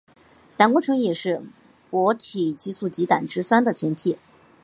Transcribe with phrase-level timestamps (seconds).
[0.57, 1.43] 胆固醇也是
[1.91, 4.17] 甾体激素及胆汁酸的前体。